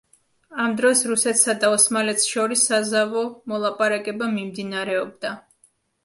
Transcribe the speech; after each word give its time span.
ამ 0.61 0.71
დროს 0.77 1.01
რუსეთსა 1.09 1.53
და 1.63 1.67
ოსმალეთს 1.73 2.25
შორის 2.31 2.63
საზავო 2.69 3.21
მოლაპარაკება 3.51 4.31
მიმდინარეობდა. 4.31 5.35